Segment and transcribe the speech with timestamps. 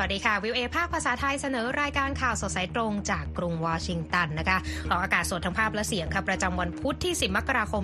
[0.00, 4.58] สวัสดีค่ะ วิวเอภาคภาษาไทยเสนอรายการข่าวสดสายตรงจากกรุงวอชิงตันนะคะ
[4.90, 7.82] ออกอากาศสดทั้งภาพและเสียงค่ะประจำวันพุธที่ 10 มกราคม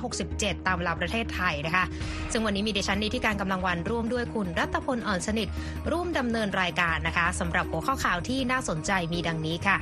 [0.00, 1.84] 2567 ตามเวลาประเทศไทยนะคะ
[2.32, 5.48] ซึ่งวันนี้มีดิฉันนีที่การกำลังวันร่วมด้วยคุณรัตพลอ่อนสนิท
[5.90, 9.78] ร่วมดำเนินรายการนะคะสำหรับหัวข้อข่าวที่น่าสนใจมีดังนี้ค่ะ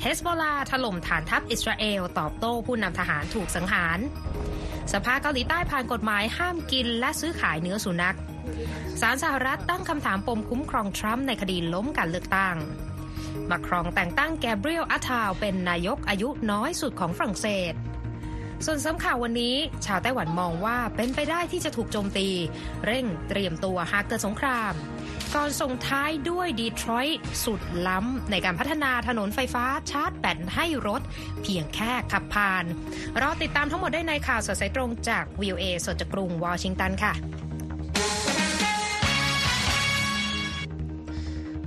[0.00, 3.98] เฮสบอลาถล่มฐานทัพอิสราเอล ตอบโต้ผู้นำทหารถูกสังหาร
[4.92, 8.16] สภาเกาหลีใต้ผ่านกฎหมายห้ามกินและซื้อขายเนื้อสุนัข
[9.00, 12.56] ศาลสหรัฐตั้งคำถามปมคุ้มครองทรัมป์ในคดีล้มการเลือกตั้ง
[13.50, 17.74] มาครองแต่งตั้งแกเบรียล อัตตาลเป็นนายกอายุน้อยสุดของฝรั่งเศส
[18.66, 22.28] ส่วนสำข่าววันนี้ ชาวไต้หวันมองว่าเป็นไปได้ที่จะถูกโจมตี
[22.86, 24.72] เร่งเตรียมตัวหากเกิดสงคราม
[25.34, 31.02] ก่อนส่งท้ายด้วยดีทรอยต์สุดล้ำในการพัฒนาถนนไฟฟ้าชาร์จแบตให้รถ
[31.42, 32.64] เพียงแค่ขับผ่าน
[33.20, 37.12] รอติดตามทั้งหมดได้ในข่าวสดสายตรงจากวีโอเอสดจากกรุงวอชิงตันค่ะ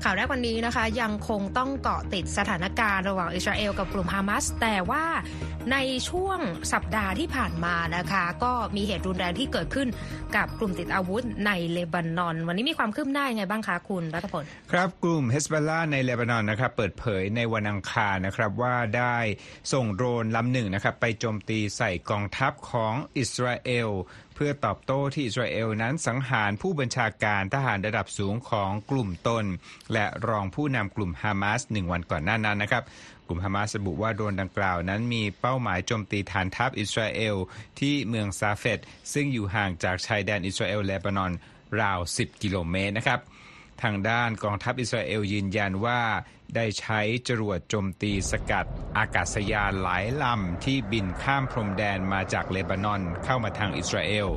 [0.03, 5.05] ข่าวแรกวันนี้นะคะยังคงต้องเกาะติดสถานการณ์ระหว่างอิสราเอลกับกลุ่มฮามาสแต่ว่า
[5.71, 5.77] ใน
[6.09, 6.39] ช่วง
[6.73, 9.87] สัปดาห์ที่ผ่านมานะคะ ก็มีเหตุรุนแรงที่เกิดขึ้น
[10.35, 19.17] กับกลุ่มติดอาวุธในเลบานอน วันนี้มีความคืบหน้ายังไงบ้างคะคุณรัฐพลครับกลุ่มเฮสบอลาในเลบานอนนะครับเปิดเผยในวันอังคารนะครับว่าได้
[19.73, 23.89] ส่งโดรนลำหนึ่งนะครับไปโจมตีใส่กองทัพของอิสราเอล
[24.35, 29.45] เพื่อตอบโต้ที่อิสราเอลนั้นสังหารผู้บัญชาการทหารระดับสูงของกลุ่มตน
[29.93, 32.83] และรองผู้นำกลุ่มฮามาสหนึ่งวันก่อนหน้านั้นนะครับ
[33.27, 37.35] กลุ่มฮามาสระบุว่าโดนดังกล่าวนั้นมีเป้าหมายโจมตีฐานทัพอิสราเอล
[37.79, 38.79] ที่เมืองซาเฟต
[39.13, 41.31] ซึ่งอยู่ห่างจากชายแดนอิสราเอลและบานอน
[41.81, 43.19] ราว 10 กิโลเมตรนะครับ
[43.83, 46.01] ทางด้านกองทัพอิสราเอลยืนยันว่า
[46.55, 48.65] ได้ใช้จรวดโจมตีสกัด
[48.97, 54.27] อากาศยานหลายลำที่บินข้ามพรมแดนมาจากเลบานอนเข้ามาทางอิสราเอล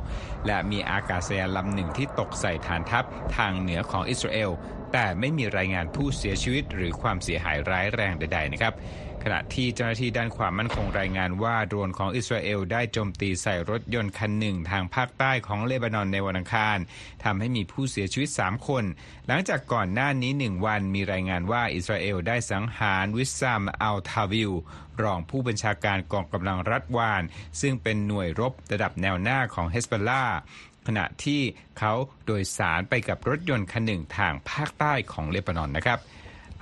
[0.45, 3.05] และมีอากาศยานลำหนึ่งที่ตกใส่ฐานทัพ
[3.37, 4.51] ทางเหนือของอิสราเอล
[4.93, 8.73] แต่ไม่มีรายงานผู้เสียชีวิตหรือความเสียหายร้ายแรงใดๆนะครับ
[9.29, 16.77] ขณะที่เจ้าหน้าที่ด้านความมั่นคงรายงานว่าโดรนของอิสราเอลได้โจมตีใส่รถยนต์คันหนึ่งทางภาคใต้ของเลบานอนในวันอังคาร
[17.23, 18.83] ทำให้มีผู้เสียชีวิต 3 คน
[19.27, 24.51] หลังจากก่อนหน้านี้หนึ่งวันมีรายงานว่าอิสราเอลได้สังหารวิสซามอัลทาวิล
[25.03, 27.23] รองผู้บัญชาการกองกำลังรัฐวาน
[27.61, 30.25] ซึ่งเป็นหน่วยรบระดับแนวหน้าของเฮสบอลลา
[30.87, 31.41] ขณะที่
[31.79, 31.93] เขา
[32.25, 35.99] โดยสารไปกับรถยนต์คันหนึ่งทางภาคใต้ของเลบานอนนะครับ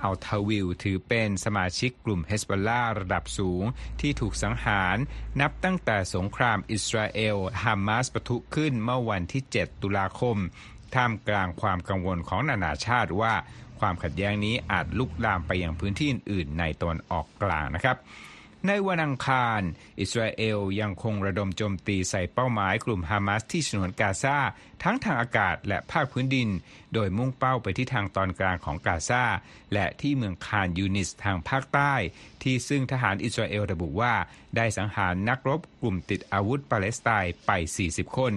[0.06, 3.64] อัลทาวิลถือเป็นสมาชิกกลุ่มเฮสบอลลาระดับสูง
[4.00, 4.96] ที่ถูกสังหาร
[5.40, 10.36] นับตั้งแต่สงครามอิสราเอลฮามาสปะทุขึ้นเมื่อวันที่ 7 ตุลาคม
[10.94, 13.34] ท่ามกลางความกังวลของนานาชาติว่า
[13.80, 17.96] ความขัดแย้งนี้อาจลุกลามไปยังพื้นที่อื่นในตอนออกกลางนะครับ
[18.66, 19.60] ในวันอังคาร
[20.00, 24.38] อิสราเอลยังคงระดมโจมตีใส่เป้าหมายกลุ่มฮามาสที่ฉนวนกาซา
[24.82, 26.48] ทั้งทางอากาศและภาคพื้นดิน
[26.94, 29.24] โดยมุ่งเป้าไปที่ทางตอนกลางของกาซา
[29.72, 31.94] และที่เมืองคานยูนิสทางภาคใต้
[32.42, 34.14] ที่ซึ่งทหารอิสราเอลระบุว่า
[34.56, 37.50] ได้สังหารนักรบกลุ่มติดอาวุธปาเลสไตน์ไป
[37.84, 38.34] 40 คน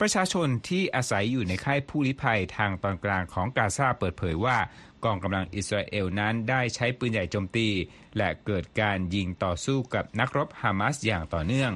[0.00, 4.58] ประชาชนที่อาศัยอยู่ในค่ายผู้ลี้ภัยทางตอนกลางของกาซาเปิดเผยว่า
[5.04, 7.68] กองกำลังอิสราเอลนั้นได้ใช้ปืนใหญ่โจมตี
[8.16, 11.72] และเกิดการยิงต่อสู้กับนักรบฮามาสอย่างต่อเนื่อง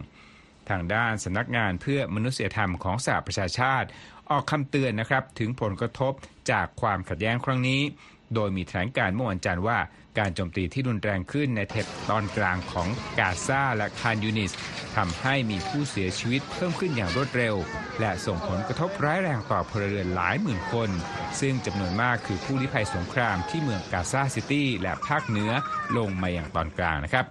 [0.70, 3.88] ทางด้านสำนักงานเพื่อมนุษยธรรมของสหประชาชาติ
[4.32, 6.12] ออกคำเตือนนะครับถึงผลกระทบ
[6.50, 7.80] จากความขัดแย้งครั้งนี้
[8.34, 9.78] โดยมีแถลงการเมื่อวันจันทร์ว่า
[10.18, 12.88] การโจมตีที่รุนแรงขึ้นในเทปตอนกลางของ
[13.18, 14.52] กาซาและคานยูนิส
[14.96, 17.54] ทำให้มีผู้เสียชีวิตเพิ่มขึ้นอย่างรวดเร็ว
[18.00, 20.90] และส่งผลกระทบร้ายแรงต่อพลเรือนหลายหมื่นคน
[21.40, 25.50] ซึ่งจำนวนมากคือผู้ลี้ภัยสงครามที่เมืองกาซาซิตี้และภาคเหนือ
[25.96, 27.26] ลงมาอย่างตอนกลางนะครับ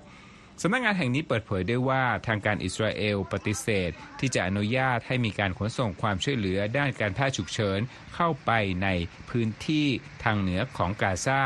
[0.62, 3.90] สำนักงานแห่งนี้เปิดเผยได้ว่าทางการอิสราเอลปฏิเสธ
[4.20, 7.80] ที่จะอนุญาตให้มีการขนส่งความช่วยเหลือด้านการแพทย์ฉุกเฉิน
[8.16, 8.52] เข้าไป
[8.84, 8.88] ใน
[9.30, 9.88] พื้นที่
[10.24, 11.42] ทางเหนือของกาซา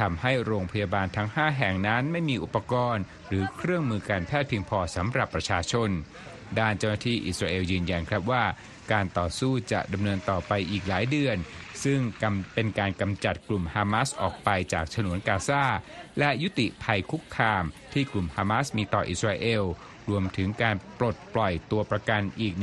[0.00, 5.90] ทำให้โรงพยาบาลทั้ง 5 แห่งนั้นไม่มีอุปกรณ์ หรือเครื่องมือการแพทย์เพียงพอสำหรับประชาชน
[6.58, 8.44] ด้านเจ้าหน้าที่อิสราเอลยืนยันครับว่า
[8.92, 11.36] การต่อสู้จะดำเนินต่อไปอีกหลายเดือน
[11.84, 12.00] ซึ่ง
[12.54, 15.64] เป็นการกำจัดกลุ่มฮามาสออกไปจากฉนวนกาซา
[16.18, 17.64] และยุติภัยคุกคาม
[17.98, 19.62] ที่กลุ่มฮามาสมีต่ออิสราเอล
[20.08, 22.54] รวมถึงการปลดปล่อยตัวประกันอีก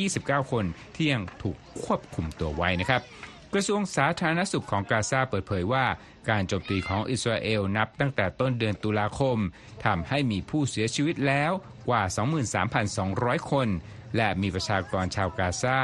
[0.00, 0.64] 129 คน
[0.94, 3.02] ที่ยังถูกควบคุมตัวไว้นะครับ
[3.52, 5.86] กระทรวงสาธารณสุขของกาซาเปิดเผยว่า
[6.30, 9.38] การโจมตีของอิสราเอลนับตั้งแต่ต้นเดือนตุลาคม
[9.84, 11.52] ทำให้มีผู้เสียชีวิตแล้ว
[11.88, 12.02] กว่า
[12.76, 13.68] 23,200 คน
[14.16, 15.78] และมีประชากรชาวกาซา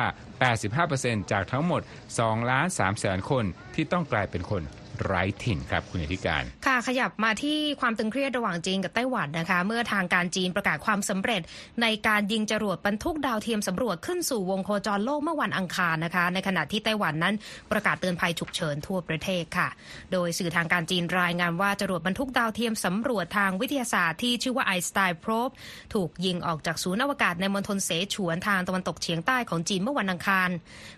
[0.63, 1.83] 85%จากทั้งหมด
[2.17, 4.63] 2ล้าน3แสนคนที่ต้องกลายเป็นคน
[5.05, 11.43] ไร้ถิ่นครับคุณอธิการ ค่ะขยับมาที่ความตึงเครียดระหว่างจีนกับไต้หวันนะคะ เมื่อทางการจีนประกาศความสำเร็จ
[11.83, 17.35] ในการยิงจรวดบรรทุกดาวเทียมสำรวจขึ้นสู่วงโคจรโลกเมื่อวันอังคารนะคะ ในขณะที่ไต้หวันนั้น
[17.73, 19.69] ประกาศเตือนภัยฉุกเฉินทั่วประเทศค่ะ
[20.13, 25.51] โดยสื่อทางการจีนรายงานว่าจรวดบรรทุกดาวเทียมสำรวจทางวิทยาศาสตร์ที่ชื่อว่าไอสไตน์โพรบ
[25.95, 30.49] ถูกยิงออกจากศูนย์อวกาศในมณฑลเสฉวนทางตะวันตกเฉียงใต้ของจีนเมื่อวันอังคาร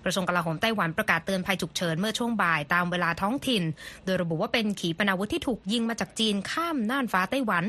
[0.04, 3.62] กระทรวงกลาโหมไต้หวันประกาศเตือนภัยฉุกเฉินเมื่อช่วงบ่ายตามเวลาท้องถิ่น
[4.04, 7.64] โดยระบุว่าเป็นขีปนาวุธที่ถูกยิงมาจากจีนข้ามน่านฟ้าไต้หวัน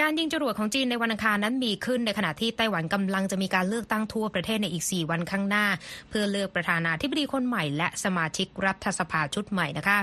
[0.00, 5.66] การยิงจรวดของจีนในวันอังคารนั้นมีขึ้นในขณะที่ไต้หวันกำลังจะมีการเลือกตั้งทั่วประเทศในอีก 4 วันข้างหน้า
[6.08, 9.98] เพื่อเลือกประธานาธิบดีคนใหม่ และสมาชิกรัฐสภาชุดใหม่นะคะ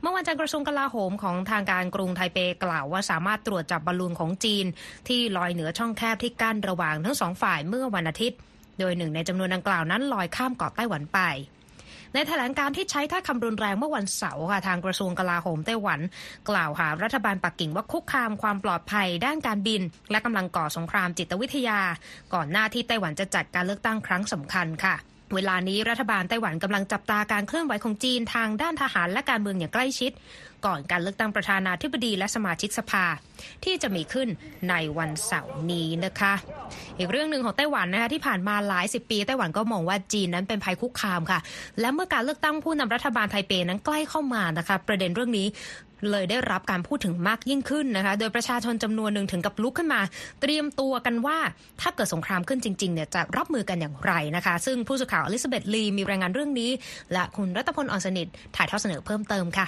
[0.00, 4.66] เมื่อวันจันทร์กระทรวงกลาโหมของทางการกรุงไทเปกล่าวว่าสามารถตรวจจับบอลลูนของจีน
[5.08, 8.38] ที่ลอยเหนือช่องแคบที่กั้นระหว่างทั้งสองฝ่ายเมื่อวันอาทิตย์
[8.78, 11.20] โดยหนึ่งในจำนวนดังกล่าวนั้นลอยข้ามเกาะไต้หวันไป
[12.14, 16.00] ในแถลงการที่ใช้ถ้าคำรุนแรงเมื่อวันเสาร์ค่ะทางกระทรวงกลาโหมไต้หวัน
[16.50, 21.80] กล่าวหารัฐบาลปักกิ่งว่าคุกคามความปลอดภัยด้านการบิน และกำลังก่อสงครามจิตวิทยา
[22.34, 24.94] ก่อนหน้าที่ไต้หวันจะจัดการเลือกตั้งครั้งสำคัญค่ะ
[25.34, 30.12] เวลานี้รัฐบาลไต้หวันกำลังจับตาการเคลื่อนไหวของจีนทางด้านทหารและการเมืองอย่างใกล้ชิด
[30.66, 33.04] ก่อนการเลือกตั้งประธานาธิบดีและสมาชิกสภา
[33.64, 34.28] ที่จะมีขึ้น
[34.70, 36.34] ในวันเสาร์นี้นะคะ
[36.98, 41.40] อีกเรื่องหนึ่งของไต้หวันนะคะที่ผ่านมาหลายสิบปีไต้หวันก็มองว่าจีนนั้นเป็นภัยคุกคามค่ะ
[41.80, 45.46] และเมื่อการเลือกตั้งผู้นำรัฐบาลไทเปนั้นใกล้เข้ามานะคะ ประเด็นเรื่องนี้
[46.10, 50.00] เลยได้รับการพูดถึงมากยิ่งขึ้นนะคะ โดยประชาชนจำนวนหนึ่งถึงกับลุกขึ้นมา
[50.40, 51.38] เตรียมตัวกันว่า
[51.80, 56.70] ถ้าเกิดสงครามขึ้นจริงๆเนี่ยจะรับมือกันอย่างไรนะคะ ซึ่งผู้สื่อข่าวอลิซาเบธลีมีรายงานเรื่องนี้
[57.12, 58.26] และคุณรัตพลอ่อนสนิท
[58.56, 59.66] ถ่ายทอดเสนอเพิ่มเติมค่ะ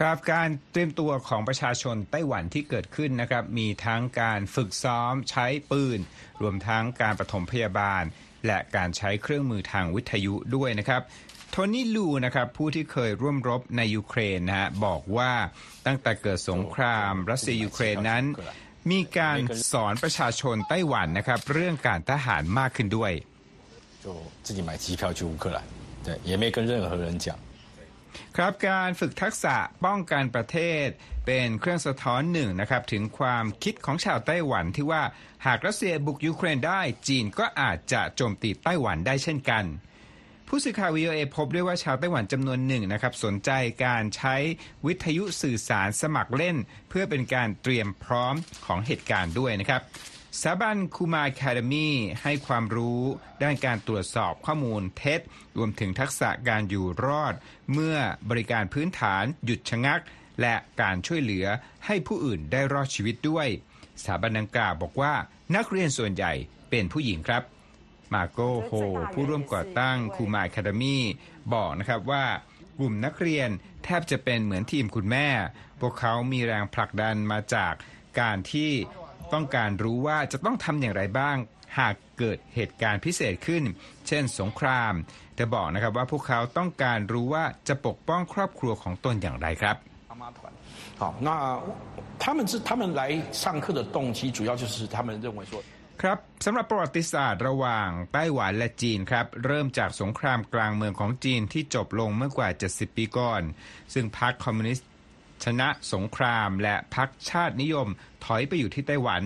[0.00, 5.98] ครับการเตรียมตัวของประชาชนไต้หวันที่เกิดขึ้นนะครับมีทั้งการฝึกซ้อมใช้ปืน
[6.42, 8.04] รวมทั้งการปฐมพยาบาล
[8.46, 11.02] และการใช้เครื่องมือทางวิทยุด้วยนะครับ
[11.54, 15.32] โทนี่ลูนะครับผู้ที่เคยร่วมรบในยูเครนนะฮะบอกว่า
[15.86, 18.24] ตั้งแต่เกิดสงครามรัสเซียยูเครนนั้น
[18.90, 19.38] มีการ
[19.72, 23.12] สอนประชาชนไต้หวันนะครับ เรื่องการทหารมากขึ้นด้วย
[28.36, 30.86] ครับการฝึกทักษะป้องกันประเทศ
[31.26, 35.02] เป็นเครื่องสะท้อนหนึ่งนะครับถึงความคิดของชาวไต้หวันที่ว่า
[35.46, 39.64] หากรัสเซียบุกยูเครนได้จีนก็อาจจะโจมตีไต้หวันได้เช่นกัน
[40.54, 43.50] ผู้สื่อข่าววีโอเอพบด้วยว่าชาวไต้หวันจำนวนหนึ่งนะครับสนใจ
[43.86, 44.36] การใช้
[44.86, 46.56] วิทยุสื่อสารสมัครเล่น
[46.88, 48.34] เพื่อเป็นการเตรียมพร้อม
[48.66, 49.82] ของเหตุการณ์ด้วยนะครับ
[50.42, 51.88] สถาบัน Kuma Academy
[52.22, 53.02] ให้ความรู้
[53.42, 55.20] ด้านการตรวจสอบข้อมูลเท็จ
[55.56, 57.34] รวมถึงทักษะการอยู่รอด
[57.72, 57.96] เมื่อ
[58.30, 60.00] บริการพื้นฐานหยุดชะงัก
[60.40, 61.46] และการช่วยเหลือ
[61.86, 63.46] ให้ผู้อื่นได้รอดชีวิตด้วย
[64.00, 65.14] สถาบันดังกล่าวบอกว่า
[65.56, 66.32] นักเรียนส่วนใหญ่
[66.70, 67.42] เป็นผู้หญิงครับ
[68.13, 68.71] มาโกโฮ
[69.13, 70.97] ผู้ร่วมก่อตั้งคูมาคาเดมี
[71.53, 72.23] บอกนะครับว่า
[72.77, 73.49] กลุ่มนักเรียน
[73.83, 75.27] แทบจะเป็นเหมือนทีมคุณแม่
[75.81, 77.73] พวกเขามีแรงผลักดันมาจาก
[78.19, 78.71] การที่
[79.33, 81.37] ต้องการรู้ว่าจะต้องทำอย่างไรบ้าง
[81.79, 83.63] หากเกิดเหตุการณ์พิเศษขึ้น
[84.07, 84.93] เช่นสงคราม
[85.35, 89.75] เธอบอกนะครับว่าพวกเขาต้องการรู้ว่าจะปกป้องครอบครัวของตนอย่างไรครับ
[90.09, 90.39] 妈妈团。
[90.99, 91.29] 好，那
[92.23, 93.01] 他们是他们来
[93.31, 95.61] 上课的动机，主要就是他们认为说，
[96.00, 103.42] ครับสำหรับประวัติศาสตร์ระหว่างไต้หวันและจีนครับ เริ่มจากสงครามกลางเมืองของจีนที่จบลงเมื่อกว่า 70 ปีก่อน
[103.94, 104.88] ซึ่งพรรคคอมมิวนิสต์
[105.44, 107.88] ชนะสงครามและพรรคชาตินิยม
[108.24, 109.22] ถอยไปอยู่ที่ไต้หวัน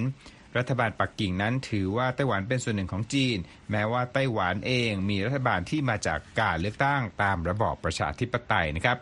[0.57, 3.37] รัฐบาลปักกิ่งนั้นถือว่าไต้หวันเป็นส่วนหนึ่งของจีน
[3.71, 8.99] แม้ว่าไต้หวันเองมีรัฐบาลที่มาจากการเลือกตั้งตามระบอบประชาธิปไตยนะครับ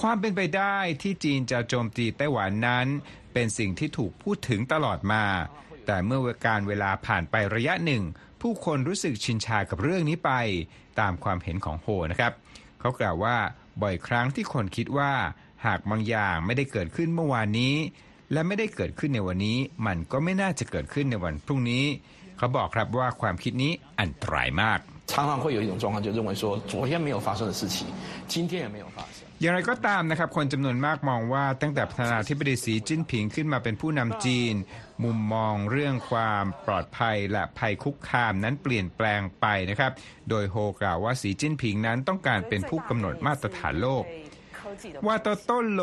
[0.00, 2.86] ความเป็นไปได้ที่จีนจะโจมตีไต้หวันนั้น
[3.32, 5.24] เป็นสิ่งที่ถูกพูดถึงตลอดมา
[5.85, 8.03] แต่เมื่อการเวลาผ่านไประยะหนึ่ง
[8.41, 10.31] ผู้คนรู้สึกชินชากับเรื่องนี้ไป
[10.99, 12.31] ตามความเห็นของโฮนะครับ
[12.79, 13.35] เขากล่าวว่า
[13.81, 15.11] บ่อยครั้งที่คนคิดว่า
[15.65, 17.75] หากบางอย่างไม่ได้เกิดขึ้นเมื่อวานนี้
[18.33, 19.57] และไม่ได้เกิดขึ้นในวันนี้
[19.87, 21.85] มันก็ไม่น่าจะเกิดขึ้นในวันพรุ่งนี้
[22.37, 24.79] เขาบอกครับว่าความคิดนี้อันตรายมาก
[25.11, 27.85] 常常会有一种状况，就认为说昨天没有发生的事情，
[28.27, 29.17] 今天也没有发生。
[29.41, 34.53] อย่างไรก็ตามนะครับ คนจำนวนมากมองว่าตั้งแต่ประธานาธิบดีสีจิ้นผิงขึ้นมาเป็นผู้นำจีน
[35.04, 39.92] มุมมองเรื่องความปลอดภัยและภัยคุกคามนั้นเปลี่ยนแปลงไปนะครับ
[40.28, 44.04] โดยโฮกล่าวว่าสีจิ้นผิงนั้นต้องการเป็นผู้กำหนดมาตรฐานโลก
[45.06, 45.82] ว่าโตโต้โล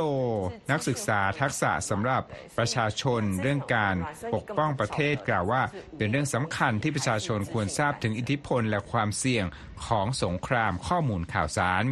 [0.72, 2.22] นักศึกษาทักษะสำหรับ
[2.58, 3.96] ประชาชนเรื่องการ
[4.34, 5.62] ปกป้องประเทศกล่าวว่า
[5.98, 9.46] เป็นเรื่องสำคัญที่ประชาชนควรทราบถึงอิทธิพลและความเสี่ยง
[9.88, 11.84] ของสงครามข้อมูลข่าวสาร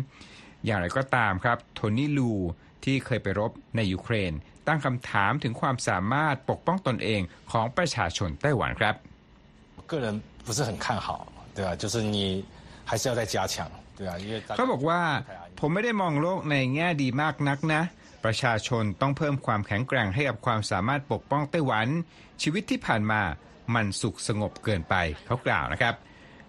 [0.66, 2.34] อย่างไรก็ตามครับ โทนี่ลู
[2.84, 4.32] ที่เคยไปรบในยูเครน
[4.67, 7.21] ตั้งคำถามถึงความสามารถปกป้องตนเอง
[7.53, 8.95] ของประชาชนไต้หวันครับ
[9.91, 10.07] 个人
[10.47, 11.09] 不是很看好，
[11.57, 11.69] 对吧？
[11.83, 12.17] 就是你
[12.89, 13.57] 还是要再加强，
[13.99, 14.11] 对吧？
[14.23, 15.01] 因为大家 เขาบอกว่า
[15.61, 17.83] ผมไม่ได้มองโลกในแง่ดีมากนักนะ
[18.25, 21.87] ประชาชนต้องเพิ่มความแข็งแกร่งให้กับความสามารถปกป้องไต้หวัน
[22.43, 23.23] ชีวิตที่ผ่านมา
[23.75, 24.95] มันสุขสงบเกินไป
[25.27, 25.95] เขากล่าวนะครับ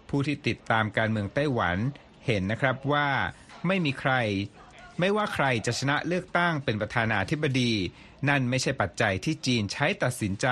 [0.10, 1.78] ผู้ที่ติดตามการเมืองไต้หวัน
[2.26, 3.08] เห็นนะครับว่า
[3.68, 4.14] ไม่มีใคร
[5.00, 7.72] ไม่ว่าใครจะชนะเลือกตั้งเป็นประธานาธิบดี
[8.29, 10.47] นั่นไม่ใช่ปัจจัยที่จีนใช้ตัดสินใจ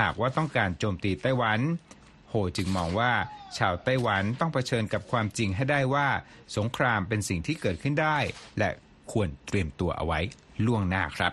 [0.00, 1.60] หากว่าต้องการโจมตีไต้หวัน
[2.28, 3.12] โฮจึงมองว่า
[3.58, 6.08] ชาวไต้หวันต้องเผชิญกับความจริงให้ได้ว่า
[6.56, 8.18] สงครามเป็นสิ่งที่เกิดขึ้นได้
[8.58, 8.70] และ
[9.12, 10.20] ควรเตรียมตัวเอาไว้
[10.66, 11.32] ล่วงหน้าครับ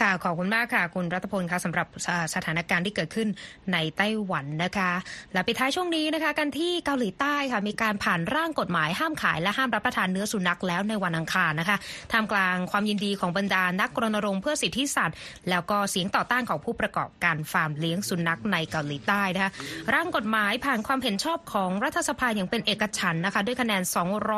[0.00, 1.86] ค่ะขอบคุณมากค่ะ คุณรัตพลคะสำหรับ
[2.34, 3.28] สถานการณ์ที่เกิดขึ้น
[3.72, 4.90] ในไต้หวันนะคะ
[5.32, 11.76] และปิดท้ายช่วงนี้นะคะ กันที่เกาหลีใต้ค่ะมีการผ่านร่างกฎหมายห้ามขายและห้ามรับประทานเนื้อสุนัขแล้วในวันอังคารนะคะ
[12.12, 15.16] ท่ามกลางความยินดีของบรรดานักรณรงค์เพื่อสิทธิสัตว์
[15.50, 19.50] แล้วก็เสียงต่อต้านของผู้ประกอบการฟาร์มเลี้ยงสุนัขในเกาหลีใต้นะคะ
[19.94, 23.82] ร่างกฎหมายผ่านความเห็นชอบของรัฐสภาอย่างเป็นเอกฉันนะคะ ด้วยคะแนน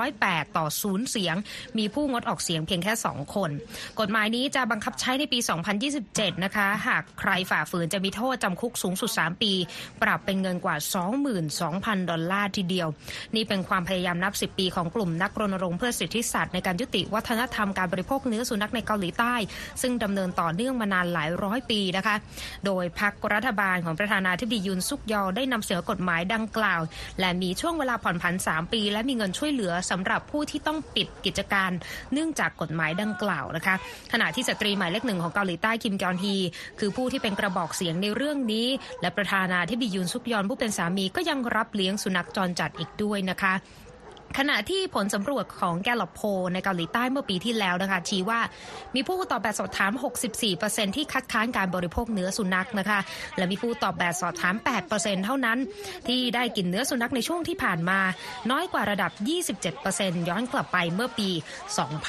[0.01, 1.37] 208 ต่อศูนย์เสียง
[1.79, 3.51] มีผู้งดออกเสียงเพียงแค่ 2 คน
[4.01, 9.53] กฎหมายนี้จะบังคับใช้ในปี2027 นะคะ หากใครฝ่าฝืนจะมีโทษจำคุกสูงสุด 3 ปี
[10.03, 10.77] ปรับเป็นเงินกว่า
[11.43, 12.89] 22,000 ดอลลาร์ทีเดียว
[13.35, 19.35] นี่เป็นความพยายามนับ 10 ปีของกลุ่มนักรณรงค์เพื่อสิทธิสัตว์ในการยุติวัฒนธรรมการบริโภคเนื้อสุนัขในเกาหลีใต้
[19.83, 22.17] ซึ่งดำเนินต่อเนื่องมานานหลายร้อยปีนะคะ
[22.67, 26.81] โดยพรรครัฐบาลของประธานาธิบดียุนซุกยอได้นำเสนอกฎหมายดังกล่าว
[27.21, 31.71] และมีช่วงเวลาผ่อนผัน 3 ปี และมีเงินช่วยเหลือสำหรับผู้ที่ต้องปิดกิจการ
[32.13, 33.75] เนื่องจากกฎหมายดังกล่าวนะคะ
[34.13, 36.37] ขณะที่สตรีหมายเลขหนึ่งของเกาหลีใต้คิมกยอนฮี
[36.79, 38.69] คือผู้ที่เป็นกระบอกเสียงในเรื่องนี้
[39.01, 43.55] และประธานาธิบดียุนซุกยอนผู้เป็นสามีก็ยังรับเลี้ยงสุนัขจรจัดอีกด้วยนะคะ
[44.39, 46.21] ขณะที่ผลสำรวจของแกลลอปโพ
[46.53, 48.41] ในเกาหลีใต้เมื่อปีที่แล้วนะคะ ชี้ว่า
[48.95, 49.93] มีผู้ตอบแบบสอบถาม
[50.45, 53.01] 64%ที่คัดค้านการบริโภคเนื้อสุนัขนะคะ
[53.37, 54.55] และมีผู้ตอบแบบสอบถาม
[54.91, 55.59] 8%เท่านั้น
[56.09, 58.01] ที่ได้กินเนื้อสุนัขในช่วงที่ผ่านมา
[58.51, 59.11] น้อยกว่าระดับ
[59.71, 61.31] 27%ย้อนกลับไปเมื่อปี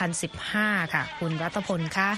[0.07, 2.09] 2015 ค่ะ คุณรัตพลคะ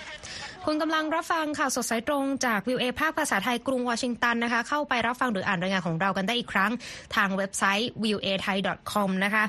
[0.69, 6.71] คุณกำลังรับฟังข่าวสดสายตรงจากวิวเอภาคภาษาไทยกรุงวอชิงตันนะคะ เข้าไปรับฟังหรืออ่านรายงานของเรากันได้อีกครั้ง
[7.15, 8.57] ทางเว็บไซต์ v i e w a thai
[8.91, 9.43] com นะคะ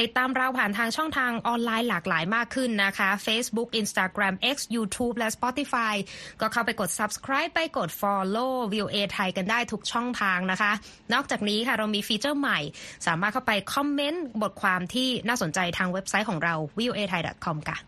[0.00, 5.94] ติดตามเราผ่านทางช่องทางออนไลน์หลากหลายมากขึ้นนะคะ Facebook Instagram X YouTube และ Spotify
[6.40, 10.72] ก็เข้าไปกด subscribe ไปกด follow v i e w a ไทยกันได้ทุกช่องทางนะคะ
[11.14, 12.58] นอกจากนี้ค่ะเรามีฟีเจอร์ใหม่
[13.06, 17.78] สามารถเข้าไปคอมเมนต์บทความที่น่าสนใจทางเว็บไซต์ของเรา v i e w a thai com ค่ะ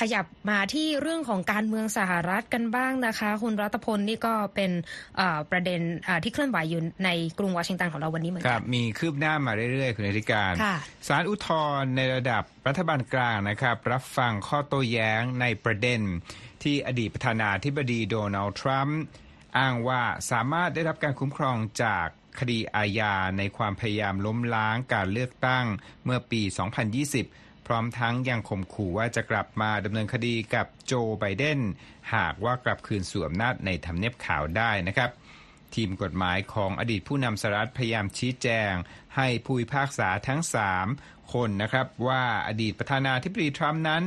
[0.00, 4.70] ขยับมาที่เรื่องของการเมืองสหรัฐกันบ้างนะคะ คุณรัตพลนี่ก็เป็น
[5.16, 10.76] เอ่อประเด็นเอ่อที่เคลื่อนไหวอยู่ในกรุงวอชิงตันของเราวันนี้เหมือนคกัรับมีคืบหน้ามาเรื่อยๆ คุณอธิการค่ะ
[11.08, 11.48] ศาลอุทธ
[11.80, 16.00] รณ์ในระดับรัฐบาลกลางนะครับ รับฟังข้อโต้แย้งในประเด็น
[16.62, 19.00] ที่อดีตประธานาธิบดีโดนัลด์ทรัมป์
[19.58, 22.06] อ้างว่าสามารถได้รับการคุ้มครองจาก
[22.40, 25.66] คดีอาญาในความพยายามล้มล้างการเลือกตั้ง
[26.04, 26.52] เมื่อปี 2020
[27.24, 31.60] พ ร้อมทั้งยังข่มขู่ว่าจะกลับมาดำเนินคดีกับโจไบเดน
[32.14, 35.10] หากว่ากลับคืนสู่อำนาจในทำเนียบขาวได้นะครับ
[35.74, 38.72] ทีมกฎหมายของอดีตผู้นำสหรัฐพยายามชี้แจง
[39.16, 40.40] ให้ผู้พิพากษาทั้ง
[40.86, 44.02] 3 คนนะครับว่าอดีตประธานาธิบดีทรัมป์นั้น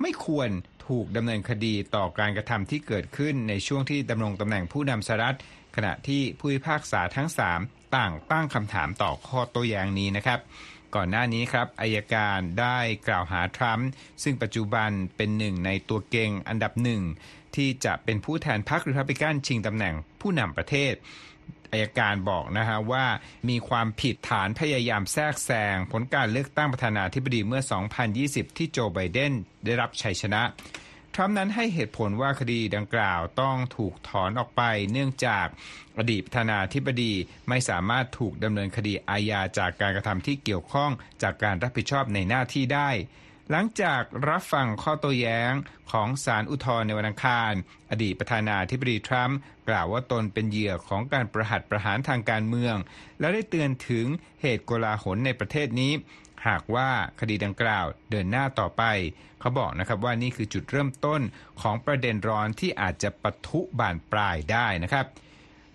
[0.00, 0.48] ไม่ควร
[0.88, 5.38] ถูกดำเนินคดีต่อการกระทำที่เกิดขึ้นในช่วงที่ดำรงตำแหน่งผู้นำสหรัฐ
[5.76, 7.28] ขณะที่ผู้พิพากษาทั้ง
[7.60, 10.40] 3 ต่างตั้งคำถามต่อข้อโต้แย้งนี้นะครับ
[10.94, 12.78] ก่อนหน้านี้ครับอายการได้
[13.08, 13.88] กล่าวหาทรัมป์
[14.22, 17.02] ซึ่งปัจจุบันเป็นหนึ่งในตัวเก่งอันดับหนึ่ง
[17.56, 20.94] ที่จะเป็นผู้แทนพรรครีพับลิกันชิงตำแหน่งผู้นำประเทศ
[21.72, 23.06] อายการบอกนะฮะว่า
[23.48, 27.62] มีความผิดฐานพยายามแทรกแซงผลการเลือกตั้งประธานาธิบดีเมื่อ
[28.10, 29.32] 2020 ที่โจไบเดน
[29.64, 30.42] ได้รับชัยชนะ
[31.14, 34.62] ทรัมป์นั้นให้เหตุผลว่าคดีดังกล่าวต้องถูกถอนออกไป
[34.92, 35.46] เนื่องจาก
[35.98, 37.12] อดีตประธานาธิบดี
[37.48, 40.90] ไม่สามารถถูกดำเนินคดีอาญาจากการกระทำที่เกี่ยวข้อง
[41.22, 42.90] จากการรับผิดชอบในหน้าที่ได้
[43.50, 45.52] หลังจากรับฟังข้อโต้แย้ง
[45.92, 47.52] ของศาลอุทธรณ์ในวันอังคาร
[47.90, 49.38] อดีตประธานาธิบดีทรัมป์
[49.68, 52.76] กล่าวว่าตนเป็นเหยื่อของการประหัตประหารทางการเมือง
[53.20, 54.06] และได้เตือนถึง
[54.40, 55.92] เหตุโกลาหลในประเทศนี้
[56.46, 58.82] หากว่าคดีดังกล่าวเดินหน้าต่อไป
[59.40, 61.20] เขาบอกนะครับว่านี่คือจุดเริ่มต้น
[61.60, 65.06] ของประเด็นร้อนที่อาจจะปะทุบานปลายได้นะครับ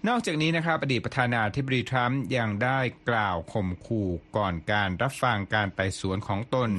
[0.07, 2.79] นอกจากนี้นะครับอดีตประธานาธิบดีทรัมป์ยังได้
[3.09, 6.69] กล่าวข่มขู่ก่อนการรับฟังการไต่สวนของตน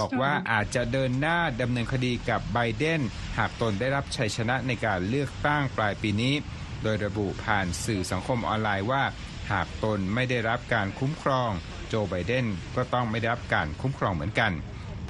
[0.00, 3.00] บอกว่าอาจจะเดินหน้าดำเนินคดีกับไบเดน
[3.38, 6.34] หากตนได้รับชัยชนะในการเลือกตั้งปลายปีนี้
[6.82, 9.02] โดยระบุผ่านสื่อสังคมออนไลน์ว่า
[9.52, 11.50] หากตนไม่ได้รับการคุ้มครอง
[11.90, 14.52] โจไบเดนก็ต้องไม่ได้รับการคุ้มครองเหมือนกัน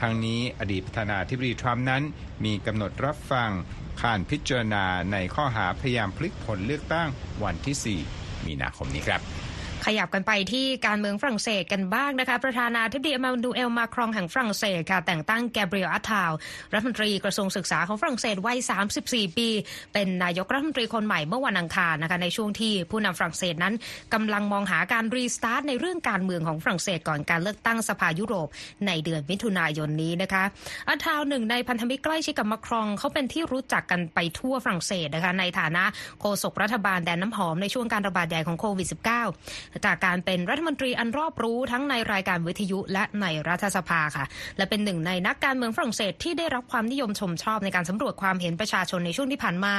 [0.00, 2.02] ทั้งนี้อดีตประธานาธิบดีทรัมป์นั้น
[2.44, 3.50] มีกำหนดรับฟัง
[4.00, 7.08] การพิจารณาในข้อหาพยายามพลิกผลเลือกตั้ง
[7.44, 9.39] วันที่ 4 มีนาคมนี้ครับ
[9.86, 16.32] ขยับกันไปที่การเมืองฝรั่งเศสกันบ้างนะคะ ประธานาธิบดีมานูเอลมาครองแห่งฝรั่งเศสค่ะ แต่งตั้งแกเบรียลอัตตาล
[16.72, 18.58] รัฐมนตรีกระทรวงศึกษาของฝรั่งเศสวัย
[18.98, 19.48] 34 ปี
[19.92, 23.74] เป็นนายกรัฐมนตรีคนใหม่เมื่อวันอังคารนะคะในช่วงที่ผู้นำฝรั่งเศสนั้น
[24.14, 28.48] กำลังมองหาการ restart ในเรื่องการเมืองของฝรั่งเศสก่อนการเลือกตั้งสภายุโรป
[28.86, 30.44] ในเดือนมิถุนายนนี้นะคะ
[30.88, 35.84] อัตทาวหนึ่งในพันธมิตรใกล้ชิดกับมาครองเขาเป็นที่รู้จักกันไปทั่วฝรั่งเศสนะคะในฐานะ
[36.20, 44.24] โฆษกรัฐบาลแดนน้ำหอมในช่วงการระบาดใหญ่ของโควิด -19 จากการเป็นรัฐมนตรีอันรอบรู้ทั้งในรายการวิทยุและในรัฐสภาค่ะ
[44.56, 49.74] และเป็นหนึ่งในนักการเมืองฝรั่งเศสที่ได้รับความนิยมชมชอบในการสำรวจความเห็นประชาชนในช่วงที่ผ่านมา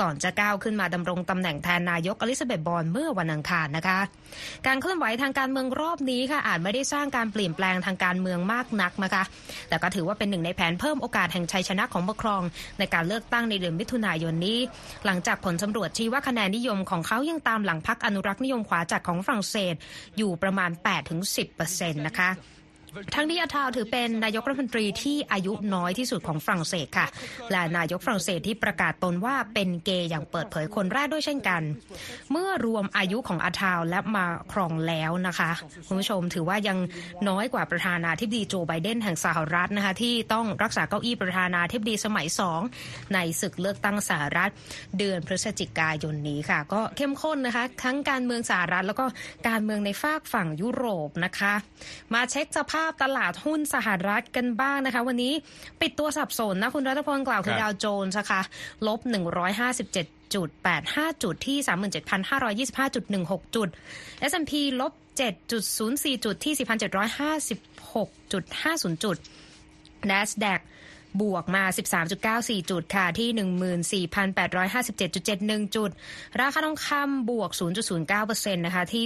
[0.00, 3.98] ก่อนจะก้าวขึ้นมาดำรงตำแหน่งแทนนายกอลิซาเบธบอลเมื่อวันอังคารนะคะ
[4.66, 9.22] การเคลื่อนไหวทางการเมืองรอบนี้ค่ะอาจไม่ได้สร้างการเปลี่ยนแปลงทางการเมืองมากนักนะคะ
[9.68, 12.42] แต่ก็ถือว่าเป็นหนึ่งในแผนเพิ่มโอกาสแห่งชัยชนะของบครอง
[12.78, 14.58] ในการเลือกตั้งในเดือนมิถุนายนนี้
[15.06, 19.74] หลังจากผลสำรวจชี้ว่าคะแนนนิยมของเขายังตามหลังพรรคอนุรักษ์นิยมขวาจัดของฝรั่งเศส
[20.18, 20.70] อยู่ประมาณ
[21.38, 22.30] 8-10%นะคะ
[23.14, 27.06] ทั้งนี้อาทาวถือเป็นนายกรัฐมนตรีที่อายุน้อยที่สุดของฝรั่งเศสค่ะ
[27.52, 31.62] และนายกฝรั่งเศสที่ประกาศตนว่าเป็นเกย์อย่างเปิดเผยคนแรกด้วยเช่นกัน
[32.30, 35.50] เมื่อรวมอายุของอาทาวและมาครองแล้วนะคะ
[35.86, 36.78] คุณผู้ชมถือว่ายัง
[37.28, 42.60] น้อยกว่าประธานาธิบดีโจไบเดนแห่งสหรัฐนะคะที่ต้องรักษาเก้าอี้ประธานาธิบดีสมัยสอง
[43.14, 44.50] ในศึกเลือกตั้งสหรัฐ
[44.98, 49.04] เดือนพฤศจิกายนนี้ค่ะ ก็เข้มข้นนะคะ ทั้งการเมืองสหรัฐแล้วก็
[49.48, 51.54] การเมืองในฝากฝั่งยุโรปนะคะ
[52.14, 55.32] มาเช็คสภาพาพตลาดหุ้นสหรัฐกันบ้างนะคะ วันนี้
[55.80, 58.40] ปิดตัวสับสนนะ คุณรัตพลกล่าวคือดาวโจนส์นะคะ
[58.86, 59.00] ลบ
[59.66, 60.48] 157จุด
[60.86, 61.58] 85 จุดที่
[62.76, 63.68] 37,525.16 จุด
[64.30, 68.32] S&P ลบ 7.04 จุดที่ 4,756.50
[69.04, 69.16] จุด
[70.10, 70.60] NASDAQ
[71.22, 71.64] บวกมา
[72.16, 73.28] 13.94 จุดค่ะที่
[75.64, 75.90] 14,857.71 จุด
[76.40, 77.50] ราคาทองคำบวก
[78.06, 79.04] 0.09%นะคะที่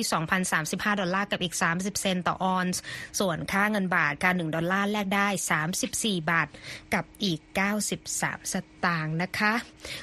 [0.51, 2.81] 2,035 ดอลลาร์กับอีก 30 เซนต์ต่อออนซ์
[3.21, 5.29] ส่วนค่าเงินบาทการ1ดอลลาร์แลกได้
[5.79, 6.49] 34 บาท
[6.95, 7.41] กับอีก
[7.97, 9.53] 93 สตางค์นะคะ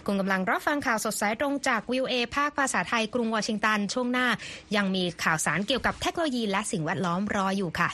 [0.05, 4.27] คุณกำลังรับฟังข่าวสดสายตรงจากวิวเอภาคภาษาไทยกรุงวอชิงตัน ช่วงหน้า
[4.75, 7.89] ยังมีข่าวสารเกี่ยวกับเทคโนโลยีและสิ่งแวดล้อมรออยู่ค่ะ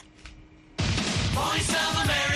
[1.36, 2.35] Voice of America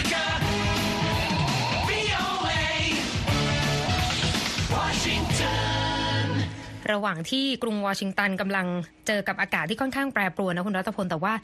[6.92, 8.66] ระหว่างที่กรุงวอชิงตันกำลัง
[9.06, 11.34] เจอกับอากาศที่ค่อนข้างแปรปรวนนะคุณรัตพลแต่ว่า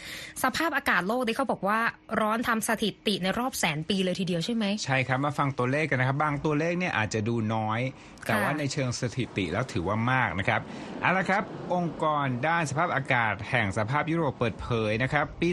[0.43, 1.81] สภาพอากาศโลกที่เขาบอกว่า
[2.21, 7.81] ร้อนทำสถิติในรอบแสนปีเลยทีเดียวใช่ไหมใช่ครับมาฟังตัวเลขกันนะครับบางตัวเลขเนี่ยอาจจะดูน้อย
[8.27, 10.61] แต่ว่าในเชิงสถิติแล้วถือว่ามากนะครับ
[11.01, 11.43] เอาละครับ
[11.75, 15.49] องค์กรด้านสภาพอากาศแห่งสภาพยุโรปเปิดเผยนะครับปี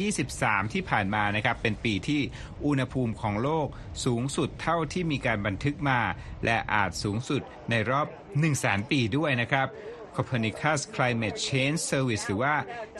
[0.00, 2.20] 2023 ที่ผ่านมานะครับเป็นปีที่
[2.66, 3.66] อุณหภูมิของโลก
[4.04, 6.00] สูงสุดเท่าที่มีการบันทึกมา
[6.44, 9.68] และอาจสูงสุดในรอบ 1 0 0 0 0แสนปีด้วยนะครับ
[10.16, 12.54] Copernicus Climate Change Service หรือว่า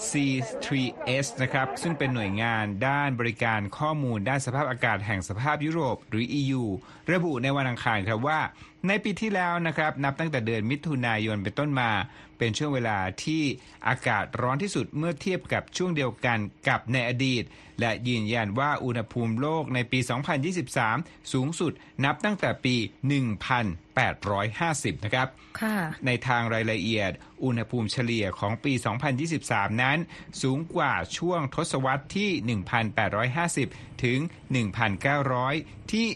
[0.09, 6.65] C3S นะครับ ซึ่งเป็นหน่วยงานด้านบริการข้อมูลด้านสภาพอากาศแห่งสภาพยุโรป หรือ EU
[7.13, 8.41] ระบุในวันอังคารครับว่า
[8.89, 11.91] ในปีที่แล้วนะครับนับตั้งแต่เดือนมิถุนายนเป็นต้นมา
[12.39, 13.43] เป็นช่วงเวลาที่
[13.89, 17.45] อากาศร้อนที่สุดเมื่อเทียบกับช่วงเดียวกันกับในอดีต
[17.81, 19.99] และยืนยันว่าอุณหภูมิโลกในปี
[20.67, 21.73] 2023 สูงสุด
[22.05, 22.77] นับตั้งแต่ปี
[24.11, 25.29] 1850 นะครับ
[26.07, 27.11] ในทางรายละเอียด
[27.45, 28.73] อุณหภูมิเฉลี่ยของปี
[29.29, 29.99] 2023 นั้น
[30.43, 32.31] สูงกว่าช่วงทศวรรษที่
[33.37, 34.19] 1850 ถึง
[35.05, 36.07] 1900 ที่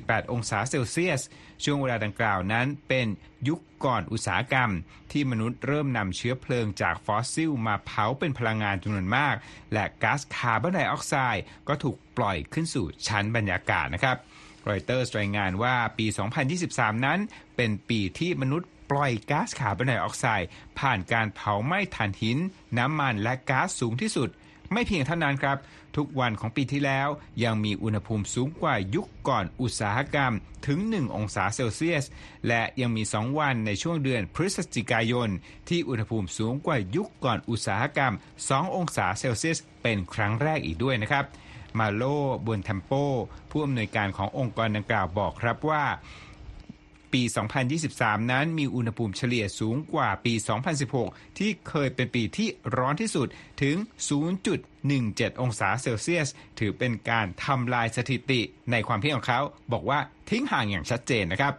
[0.00, 1.22] 1.48 องศาเซลเซียส
[1.64, 3.06] ช่วงเวลาดังกล่าวนั้นเป็น
[3.48, 4.70] ยุคก่อนอุตสาหกรรม
[5.12, 9.34] ที่มนุษย์เริ่มนำเชื้อเพลิงจากฟอสซิลมาเผาเป็นพลังงานจำนวนมาก
[9.72, 14.16] และก๊าซคาร์บอนไดออกไซด์ก็ถูกปล่อยขึ้นสู่ชั้นบรรยากาศนะครับ
[14.68, 16.06] รอยเตอร์รายงานว่าปี
[16.56, 17.18] 2023 นั้น
[17.56, 22.38] เป็นปีที่มนุษย์ปล่อยก๊าซคาร์บอนไดออกไซด์ผ่านการเผาไหม้ถ่านหิน
[22.78, 24.28] น้ำมันและก๊าซสูงที่สุด
[24.72, 25.56] ไม่เพียงเท่านั้นครับ
[25.96, 27.08] ทุกวันของปีที่แล้ว
[27.44, 30.32] ยังมีอุณหภูมิสูงกว่ายุคก่อนอุตสาหกรรม
[30.66, 32.04] ถึง 1 องศาเซลเซียส
[32.48, 35.28] และยังมี 2 วันในช่วงเดือนพฤศจิกายน
[35.68, 38.12] ที่อุณหภูมิสูงกว่ายุคก่อนอุตสาหกรรม
[38.44, 41.24] 2 องศาเซลเซียส เป็นครั้งแรกอีกด้วยนะครับ
[41.78, 42.02] มาโล
[42.46, 42.92] บนเทมโป
[43.50, 45.84] ผู้อำนวยการขององค์กรดังกล่าวบอกครับว่า
[47.12, 47.22] ปี
[47.76, 50.34] 2023 นั้นมีอุณหภูมิเฉลี่ยสูงกว่าปี
[50.86, 53.28] 2016 ที่เคยเป็นปีที่ร้อนที่สุด
[53.62, 53.76] ถึง
[54.88, 58.40] 0.17 องศาเซลเซียส ถือเป็นการทำลายสถิติ
[58.70, 59.40] ในความเพียงของเขา
[59.72, 59.98] บอกว่า
[60.30, 61.52] ทิ้งห่างอย่างชัดเจนนะครับ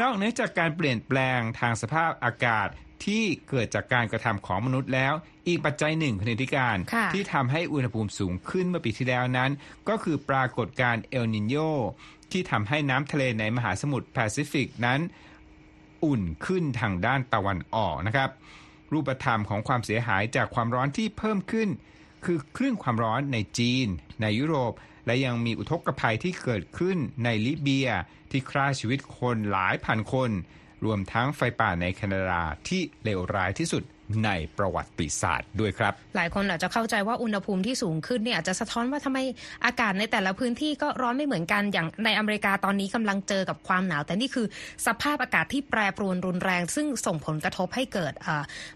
[0.00, 2.68] นอกเหนือจากการเปลี่ยนแปลงทางสภาพอากาศ
[3.04, 5.14] ที่เกิดจากการกระทำของมนุษย์แล้ว
[5.48, 6.76] อีกปัจจัยหนึ่งคณิตการ
[7.12, 9.50] ที่ทำให้อุณหภูมิสูงขึ้นเมื่อปีที่แล้วนั้น
[9.88, 11.56] ก็คือปรากฏการณ์เอลนิโย
[12.32, 15.00] ที่ทำให้น้ำทะเลในมหาสมุทรแปซิฟิกนั้น
[16.04, 18.30] อุ่นขึ้นทางด้านตะวันออกนะครับ
[18.92, 21.68] รูปธรรมของความเสียหายจากความร้อนที่เพิ่มขึ้น
[22.26, 23.86] คือคลื่นความร้อนในจีน
[24.22, 24.72] ในยุโรป
[25.06, 27.88] และยังมีอุทกภัยที่เกิดขึ้นในลิเบีย
[28.30, 30.30] ที่ฆ่าชีวิตคนหลายพันคน
[30.84, 33.82] รวมทั้งไฟป่าในแคนาดาที่เลวร้ายที่สุด
[34.24, 39.18] ในประวัติศาสตร์ด้วยครับ หลายคนอาจจะเข้าใจว่าอุณหภูมิที่สูงขึ้นเนี่ยอาจจะสะท้อนว่าทำไม
[39.66, 44.46] อากาศในแต่ละพื้นที่ก็ร้อนไม่เหมือนกันอย่างในอเมริกาตอนนี้กำลังเจอกับความหนาว แต่นี่คือ
[44.86, 48.12] สภาพอากาศที่แปรปรวนรุนแรง ซึ่งส่งผลกระทบให้เกิด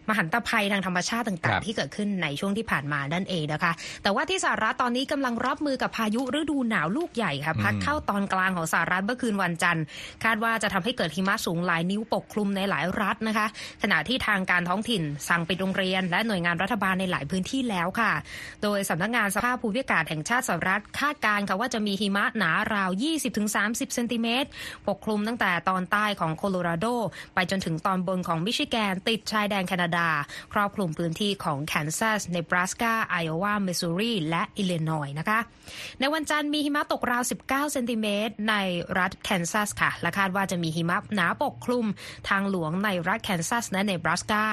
[0.08, 9.84] มหันตภัยทางธรรมชาติต่างๆ ที่เกิดขึ้นในช่วงที่ผ่านมานั่นเองนะคะ แต่ว่าที่สหรัฐตอนนี้กำลังรับมือกับพายุฤดูหนาวลูกใหญ่ค่ะพัดเข้าตอนกลางของสหรัฐเมื่อคืนวันจันทร์
[10.24, 13.46] คาดว่าจะทำให้เกิดหิมะสูงหลายนิ้วปกคลุมในหลายรัฐนะคะ
[13.82, 18.12] ขณะที่ทางการท้องถิ่นสั่งปิดโรงเรียน และหน่วยงานรัฐบาลในหลายพื้นที่แล้วค่ะ
[18.62, 22.90] โดยสำนักงานสภาพภูมิอากาศแห่งชาติสหรัฐคาดการณ์ค่ะว่าจะมีหิมะหนาราว
[23.42, 24.48] 20-30 เซนติเมตร
[24.88, 26.86] ปกคลุมตั้งแต่ตอนใต้ของโคโลราโด
[27.34, 30.08] ไปจนถึงตอนบนของมิชิแกน ติดชายแดนแคนาดา
[30.52, 35.40] ครอบคลุมพื้นที่ของแคนซัสเนบราสกาไอโอวามิสซูรีและอิลลินอยนะคะ
[36.00, 38.54] ในวันจันทร์มีหิมะตกราว 19 เซนติเมตรใน
[38.98, 41.86] รัฐแคนซัสค่ะและคาดว่าจะมีหิมะหนาปกคลุม
[42.28, 44.44] ทางหลวงในรัฐแคนซัสและเนบราสกา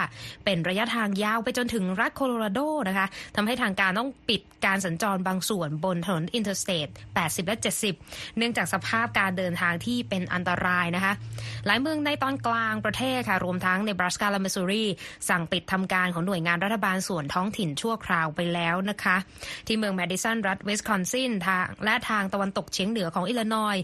[0.46, 7.58] เป็นระยะทางยาวไปจนถึงรัฐโคโลราโดนะคะทำให้ทางการต้องปิดการสัญจรบางส่วนบนถนน Interstate 80 และ
[7.96, 11.14] 70 เนื่องจากสภาพการเดินทางที่เป็นอันตรายนะคะ
[11.66, 14.86] หลายเมืองในตอนกลางประเทศค่ะ รวมทั้งเนบรัสกาและมิสซูรี
[15.30, 19.16] สั่งปิดทำการของหน่วยงานรัฐบาลส่วนท้องถิ่นชั่วคราวไปแล้วนะคะ
[19.68, 23.78] ที่เมืองแมดิสันรัฐวิสคอนซินทางและทางตะวันตกเฉียงเหนือของอิลลินอยส์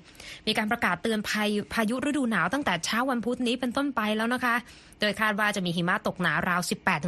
[0.47, 4.55] มีการประกาศเตือนภัยพายุฤดูหนาวตั้งแต่เช้าวันพุธนี้เป็นต้นไปแล้วนะคะ
[5.03, 6.61] โดยคาดว่าจะมีหิมะตกหนาราว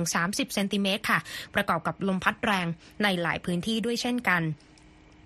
[0.03, 1.19] 18-30 เซนติเมตรค่ะ
[1.55, 2.67] ประกอบกับลมพัดแรง
[3.03, 4.41] ในหลายพื้นที่ด้วยเช่นกัน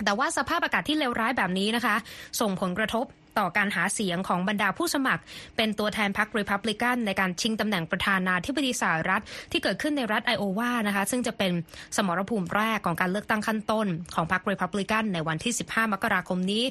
[0.06, 1.96] แต่ว่าสภาพอากาศที่เลวร้ายแบบนี้นะคะ
[2.40, 3.06] ส่งผลกระทบ
[3.40, 5.22] ต่อการหาเสียงของบรรดาผู้สมัคร
[5.58, 11.52] เป็นตัวแทนพรรครีพับลิกันในการชิงตำแหน่งประธานาธิบดีสหรัฐ ที่เกิดขึ้นในรัฐไอโอวานะคะซึ่งจะเป็น
[11.96, 16.64] สมรภูมิแรกของการเลือกตั้งขั้นต้น ของพรรครีพับลิกันในวันที่ 15 มกราคมนี้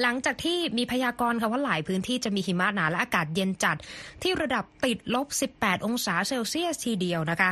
[0.00, 3.76] หลังจากที่มีพยากรณ์ค่ะว่าหลายพื้นที่จะมีหิมะหนาและอากาศเย็นจัด
[4.22, 5.26] ที่ระดับติดลบ
[5.58, 7.50] 18 องศาเซลเซียสทีเดียวนะคะ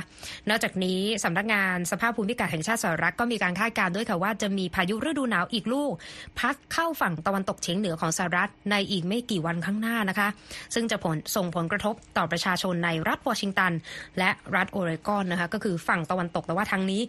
[0.48, 5.92] นอกจากนี้สำนักงานสภาพภูมิอากาศแห่งชาติสหรัฐก็มีการคาดการณ์ด้วยค่ะว่าจะมีพายุฤดูหนาวอีกลูก
[6.38, 10.28] พัดเข้าฝั่งตะวันตกเฉียงเหนือของสหรัฐในอีกไม่กี่วันข้างหน้านะคะ
[10.74, 13.72] ซึ่งจะผลส่งผลกระทบต่อประชาชนในรัฐวอชิงตัน
[14.18, 17.02] และรัฐโอเรกอนนะคะก็คือฝั่งตะวันตกแต่ว่าทางนี้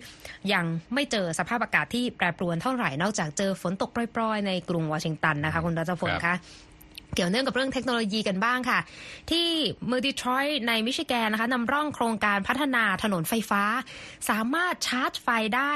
[0.54, 6.36] ยังไม่เจอสภาพอากาศที่แปรปรวนเท่าไหร่นอกจากเจอฝนตกปล่อยๆ ในกรุงวอชิงตันนะคะคุณรัชพลคะ
[7.16, 8.80] เกี่ยวเนื่องกับเรื่องเทคโนโลยีกันบ้างค่ะ
[9.32, 9.48] ที่
[9.86, 13.64] เมืองดีทรอยต์ในมิชิแกนนะคะนำร่องโครงการพัฒนาถนนไฟฟ้า
[14.30, 15.74] สามารถชาร์จไฟได้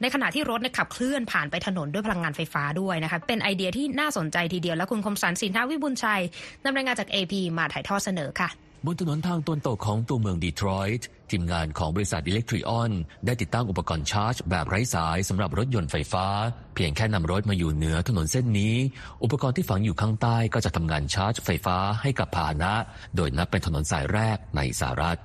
[0.00, 6.22] ในขณะที่รถขับเคลื่อนผ่านไปถนนด้วยพลังงานไฟฟ้าด้วยนะคะเป็นไอเดียที่น่าสนใจทีเดียวและคุณคมสันสินทาวิบุญชัย
[6.64, 8.48] นำรายงานจาก AP มาถ่ายทอดเสนอค่ะ
[8.86, 12.90] บนถนนทางตะวันตกของตัวเมืองดีทรอยต์ทีมงานของบริษัทอิเล็กทริออน
[13.26, 16.26] ได้ติดตั้งอุปกรณ์ชาร์จ แบบไร้สายสำหรับรถยนต์ไฟฟ้า
[16.74, 18.76] เพียงแค่นำรถมาอยู่เหนือถนนเส้นนี้
[19.22, 22.72] อุปกรณ์ที่ฝังอยู่ข้างใต้ก็จะทำงานชาร์จไฟฟ้าให้กับพาหนะ
[23.16, 25.18] โดยนับเป็นถนนสายแรกในสหรัฐ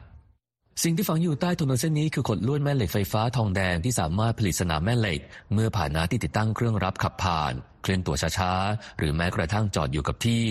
[0.84, 5.20] สิ่งที่ฝังอยู่ใต้ถนนเส้นนี้คือขดลวดแม่เหล็กไฟฟ้าทองแดงที่สามารถผลิตสนามแม่เหล็ก
[5.54, 10.46] เมื่อผ่านนะที่ติดตั้งเครื่องรับขับผ่าน เคลื่อนตัวช้าๆ หรือแม้กระทั่งจอดอยู่กับที่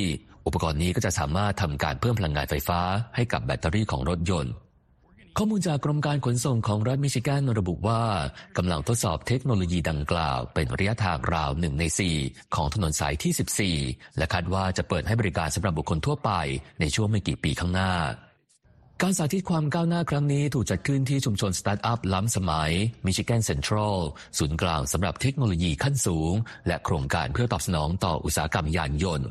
[0.46, 2.80] อุปกรณ์นี้ก็จะสามารถทำการเพิ่มพลังงานไฟฟ้า
[3.16, 4.52] ให้กับแบตเตอรี่ของรถยนต์
[5.38, 8.02] ข้อมูลจากกรมการขนส่งของรัฐมิชิแกนระบุว่า
[8.56, 11.84] กำลังทดสอบเทคโนโลยีดังกล่าว เป็นระยะทางราวหนึ่งใน
[12.18, 16.30] 4 ของถนนสายที่ 14 และคาดว่าจะเปิดให้บริการสำหรับบุคคลทั่วไป
[16.80, 17.92] ในช่วงไม่กี่ปีข้างหน้า
[19.02, 22.72] การสาธิตความก้าวหน้าครั้งนี้ถูกจัดขึ้นที่ชุมชนสตาร์ทอัพล้ำสมัย
[23.06, 23.98] มิชิแกนเซ็นทรัล
[24.38, 26.32] ศูนย์กลางสำหรับเทคโนโลยีขั้นสูง
[26.66, 29.28] และโครงการเพื่อตอบสนองต่ออุตสาหกรรมยานยนต์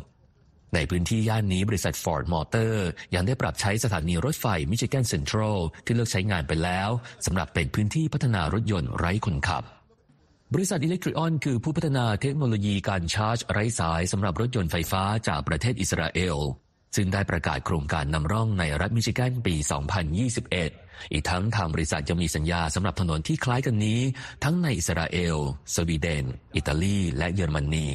[0.74, 2.74] ในพื้นที่ย่านนี้บริษัท Ford Motor
[3.16, 6.90] ยังได้ปรับใช้สถานีรถไฟมิชิแกนเซ็นทรัลที่เลิกใช้งานไปแล้ว
[7.26, 9.64] สำหรับเป็นพื้นที่พัฒนารถยนต์ไร้คนขับ
[10.54, 16.38] บริษัท Electreon คือผู้พัฒนาเทคโนโลยีการชาร์จไร้สายสำหรับรถยนต์ไฟฟ้าจากประเทศอิสราเอล
[16.96, 19.56] ซึ่งได้ประกาศโครงการนำร่องในรัฐมิชิแกนปี
[20.34, 24.00] 2021 อีกทั้งทางบริษัทยังมีสัญญาสำหรับถนนที่คล้ายกันนี้
[24.44, 25.38] ทั้งในอิสราเอล
[25.76, 27.88] สวีเดน อิตาลี และเยอรมนี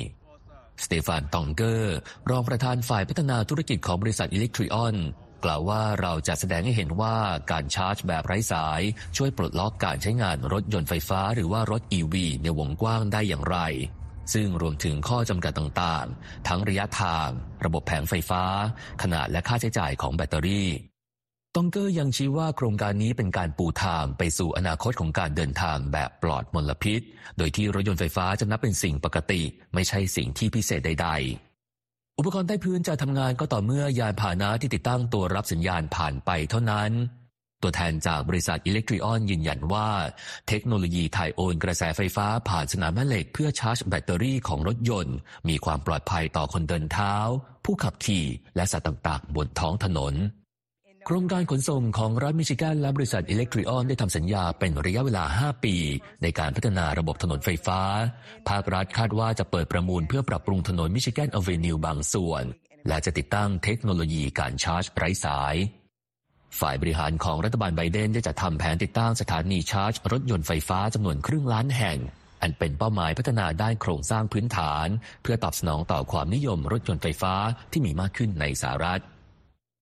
[0.85, 1.97] สเตฟานตองเกอร์
[2.31, 4.97] รองประธานฝ่ายพัฒนาธุรกิจของบริษัทอิเล็กทริออน
[5.45, 7.17] กล่าวว่าเราจะแสดงให้เห็นว่า
[7.51, 8.81] การชาร์จแบบไร้สาย
[9.17, 13.59] ช่วยปลดล็อกการใช้งานรถยนต์ไฟฟ้าหรือว่ารถ EV ในวงกว้างได้อย่างไร
[14.35, 17.29] ซึ่งรวมถึงข้อจำกัดต่างๆ ทั้งระยะทาง
[17.65, 18.43] ระบบแผงไฟฟ้า
[19.03, 20.69] ขนาดและค่าใช้จ่ายของแบตเตอรี่
[21.57, 27.01] ตองเกอร์ยังชี้ว่าโครงการนี้เป็นการปูทางไปสู่อนาคตของการเดินทางแบบปลอดมลพิษ
[27.39, 29.43] โดยที่รถยนต์ไฟฟ้าจะนับเป็นสิ่งปกติ
[29.75, 31.09] ไม่ใช่สิ่งที่พิเศษใด
[31.63, 36.91] ๆอุปกรณ์ใต้พื้นจะทำงานก็ต่อเมื่อยานพาหนะที่ติดตั้งตัวรับสัญญาณผ่านไปเท่านั้น
[37.63, 39.89] ตัวแทนจากบริษัทอิเล็กทริออนยืนยันว่า
[40.49, 45.17] เทคโนโลยีถ่ายโอนกระแสไฟฟ้าผ่านสนามแม่เหล็กเพื่อชาร์จแบตเตอรี่ของรถยนต์
[45.49, 47.15] มีความปลอดภัยต่อคนเดินเท้า
[47.65, 48.25] ผู้ขับขี่
[48.57, 50.15] และสัตว์ต่างๆ บนท้องถนน
[51.11, 55.77] ครงการขนส่งของรัฐมิชิแกนและบริษัทอิเล็กทริออนได้ทำสัญญาเป็นระยะเวลา 5 ปี
[56.23, 57.81] ในการพัฒนาระบบถนนไฟฟ้า
[58.49, 62.45] ภาครัฐคาดว่าจะเปิดประมูลเพื่อปรับปรุงถนนมิชิแกนอเวนิวบางส่วน
[62.89, 65.55] และจะติดตั้งเทคโนโลยีการชาร์จไร้สาย
[66.61, 71.99] ฝ่ายบริหารของรัฐบาลไบเดนได้จัดทำแผนติดตั้งสถานีชาร์จ รถยนต์ไฟฟ้าจำนวนครึ่งล้านแห่ง
[72.43, 74.89] อันเป็นเป้าหมายพัฒนาด้านโครงสร้างพื้นฐาน
[75.23, 77.35] เพื่อตอบสนองต่อความนิยมรถยนต์ไฟฟ้า
[77.73, 79.03] ที่มีมากขึ้นในสหรัฐ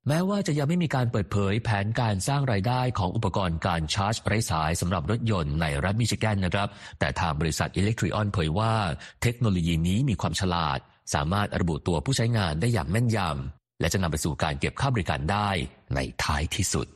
[0.08, 8.74] แม้ว่าจะยังไม่มีการเปิดเผยแผนการสร้างรายได้ของอุปกรณ์การชาร์จไร้สายสำหรับรถยนต์ในรัฐมิชิแกนนะครับ แต่ทางบริษัทอิเล็กทริออนเผยว่า
[9.22, 10.78] เทคโนโลยีนี้มีความฉลาด
[11.14, 15.50] สามารถระบุตัวผู้ใช้งานได้อย่างแม่นยำ และจะนำไปสู่การเก็บค่าบริการได้
[15.94, 16.86] ในท้ายที่สุด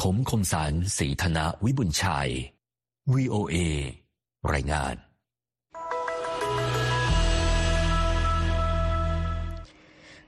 [0.00, 2.30] ผมคมสันศรีธนะวิบุญชัย
[3.14, 3.56] VOA
[4.52, 5.05] รายงาน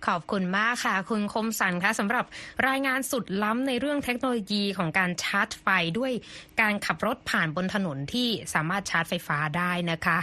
[0.08, 2.24] ขอบคุณมากค่ะ คุณคมสันคะสำหรับ
[2.68, 5.66] รายงานสุดล้ำในเรื่องเทคโนโลยีของการชาร์จไฟ
[5.98, 6.12] ด้วย
[6.60, 10.18] การขับรถผ่านบนถนนที่สามารถชาร์จไฟฟ้าได้นะคะ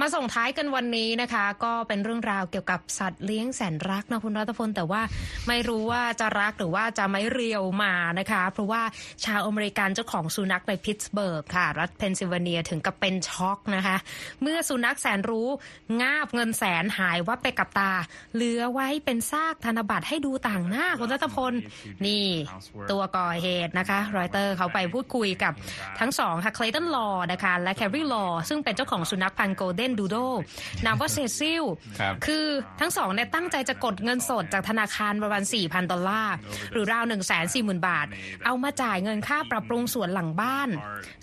[0.00, 5.02] มาส่งท้ายกันวันนี้นะคะ ก็เป็นเรื่องราวเกี่ยวกับสัตว์เลี้ยงแสนรักนะคุณรัตพลแต่ว่า
[5.48, 8.82] ไม่รู้ว่าจะรักหรือว่าจะไม้เรียวมานะคะ เพราะว่า
[9.24, 13.96] ชาวอเมริกันเจ้าของสุนัขในพิตสเบิร์กค่ะ รัฐเพนซิลเวเนียถึงกับเป็นช็อกนะคะ
[14.42, 15.48] เมื่อสุนัขแสนรู้
[16.02, 17.92] งาบเงินแสนหายวับไปกับตา
[18.34, 21.52] เหลือไว้เป็นซากธนบัตรให้ดูต่างหน้าคุณรัตพล
[22.06, 22.24] นี่
[22.90, 25.52] ตัวก่อเหตุนะคะ รอยเตอร์เขาไปพูดคุยกับ
[26.00, 30.16] ทั้งสองค่ะเคลตันลอนะคะและแคร์รีลอว์ซึ่งเป็นเจ้าของสุนัขพันธุ์ Goldendoodle
[30.84, 31.64] นามว่าเซซิล
[32.26, 32.46] คือ
[32.80, 36.34] ทั้งสองเนี่ยตั้งใจจะกดเงินสดจากธนาคารประมาณ4,000 ดอลลาร์
[36.72, 37.20] หรือราว 1 4 0
[37.54, 38.06] 0 0 0 บาท
[38.44, 40.68] เอามาจ่ายเงินค่าปรับปรุงสวนหลังบ้าน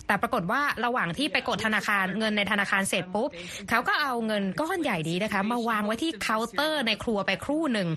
[0.07, 3.29] แต่ปรากฏว่าระหว่างที่ไปกดธนาคารเงินในธนาคารเสร็จปุ๊บ
[3.69, 7.87] เขาก็เอาเงินก้อนใหญ่นี้นะคะ มาวางไว้ที่เคาน์เตอร์ในครัวไปครู่หนึ่ง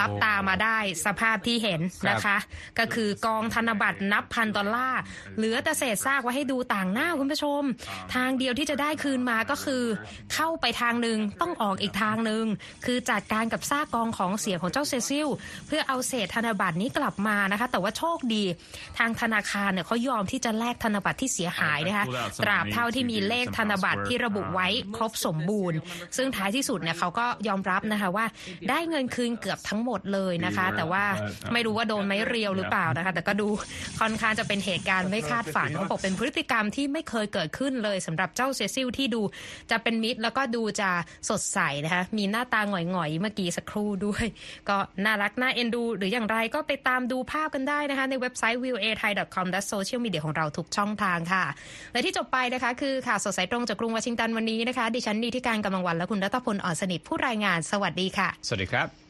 [0.00, 2.36] ลับตามาได้สภาพที่เห็นนะคะ
[2.78, 5.00] ก็คือกองธนบัตรนับพันดอลลาร์
[5.36, 7.62] เหลือแต่เศษซากไว้ให้ดูต่างหน้าคุณผู้ชม
[8.14, 9.84] ทางเดียวที่จะได้คืนมาก็คือ
[10.34, 12.44] เข้าไปทางหนึ่งต้องออกอีกทางหนึ่ง
[12.86, 15.28] คือจัดการกับซากกองของเสียของเจ้าเซซิล
[15.66, 18.44] เพื่อเอาเศษธนบัตรนี้กลับมานะคะ แต่ว่าโชคดี
[18.98, 22.06] ทางธนาคารเนี่ยเขายอมที่จะแลกธนบัตรที่เสียหายนะคะ
[22.44, 25.78] ตราบเท่าที่มีเลขธนบัตรที่ระบุไว้ครบสมบูรณ์
[26.16, 28.26] ซึ่งท้ายที่สุดเนี่ยเขาก็ยอมรับนะคะว่า
[28.68, 31.04] ได้เงินคืนเกือบทั้งหมดเลยนะคะ แต่ว่า
[31.52, 33.48] ไม่รู้ว่าโดนไม้เรียวหรือเปล่านะคะ แต่ก็ดู
[34.00, 39.22] ค่อนข้างจะเป็นเหตุการณ์ไม่คาดฝันเขาบอกเป็นพฤติกรรมที่ไม่เคยเกิดขึ้นเลยสำหรับเจ้าเซซิลที่ดู
[39.70, 40.90] จะเป็นมิตรแล้วก็ดูจะ
[41.30, 44.24] สดใสนะคะ มีหน้าตาหงอยๆเมื่อกี้สักครู่ด้วย
[44.68, 51.44] ก็น่ารักน่าเอ็นดู หรืออย่างไรก็ไปตามดูภาพกันได้นะคะ ในเว็บไซต์ v i a t h a i c o m และโซเชียลมีเดียของเราทุกช่องทางค่ะ
[51.92, 59.09] และที่จบไปนะคะคือข่าวสดสายตรงจากกรุงวอชิงตันวันนี้นะคะ ดิฉันนีที่การกำลังวันและคุณรัตพลอ่อนสนิทผู้รายงานสวัสดีค่ะ สวัสดีครับ